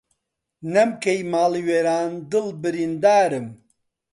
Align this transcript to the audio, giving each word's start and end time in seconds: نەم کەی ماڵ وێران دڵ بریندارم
نەم 0.73 0.89
کەی 1.03 1.19
ماڵ 1.31 1.53
وێران 1.67 2.11
دڵ 2.31 2.45
بریندارم 2.61 3.47